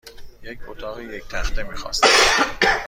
[0.43, 2.07] یک اتاق یک تخته میخواستم.